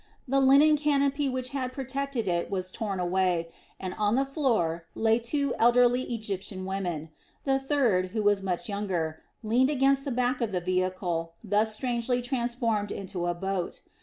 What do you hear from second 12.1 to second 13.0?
transformed